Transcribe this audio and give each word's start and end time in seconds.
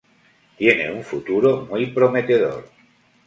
Tiene 0.57 0.91
un 0.91 1.03
futuro 1.03 1.67
muy 1.69 1.91
prometedor. 1.91 2.67